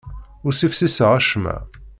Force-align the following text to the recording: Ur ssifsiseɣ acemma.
Ur 0.45 0.53
ssifsiseɣ 0.53 1.11
acemma. 1.19 1.55